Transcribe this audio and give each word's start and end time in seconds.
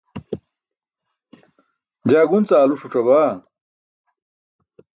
jaa 2.09 2.29
gunc 2.29 2.49
aalu 2.55 2.75
ṣuc̣abaa 2.81 3.31